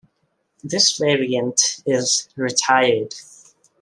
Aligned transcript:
This 0.63 0.97
variant 0.97 1.83
is 1.85 2.27
retired. 2.35 3.13